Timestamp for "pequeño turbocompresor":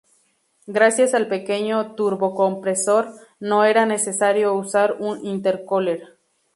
1.27-3.11